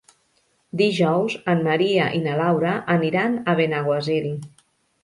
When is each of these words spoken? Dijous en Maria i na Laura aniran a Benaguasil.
Dijous 0.81 1.35
en 1.53 1.61
Maria 1.69 2.09
i 2.21 2.25
na 2.25 2.35
Laura 2.41 2.75
aniran 2.99 3.39
a 3.55 3.61
Benaguasil. 3.63 4.33